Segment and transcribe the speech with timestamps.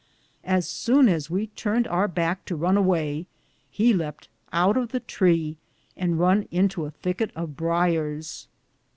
[0.43, 3.27] Assown as we turned our backe to run awaye.
[3.69, 5.57] He leape oute of the tre,
[5.95, 8.47] and Rune into a thickett of brieres.